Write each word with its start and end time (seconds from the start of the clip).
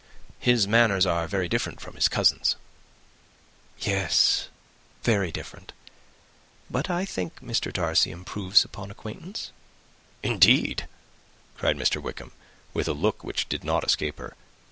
"His 0.39 0.67
manners 0.67 1.05
are 1.05 1.27
very 1.27 1.47
different 1.47 1.79
from 1.79 1.93
his 1.93 2.07
cousin's." 2.07 2.55
"Yes, 3.77 4.49
very 5.03 5.31
different; 5.31 5.73
but 6.71 6.89
I 6.89 7.05
think 7.05 7.39
Mr. 7.39 7.71
Darcy 7.71 8.09
improves 8.09 8.65
on 8.75 8.89
acquaintance." 8.89 9.51
"Indeed!" 10.23 10.87
cried 11.55 11.77
Wickham, 11.97 12.31
with 12.73 12.87
a 12.87 12.93
look 12.93 13.23
which 13.23 13.47
did 13.47 13.63
not 13.63 13.83
escape 13.83 14.17
her. 14.17 14.33